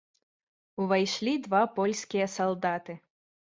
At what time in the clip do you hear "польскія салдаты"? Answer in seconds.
1.77-3.01